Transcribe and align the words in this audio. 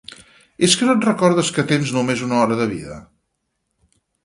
És 0.67 0.75
que 0.79 0.87
no 0.87 0.95
et 0.99 1.05
recordes 1.07 1.51
que 1.59 1.67
tens 1.73 1.93
només 1.99 2.25
una 2.29 2.41
hora 2.41 2.59
de 2.63 2.69
vida? 2.75 2.99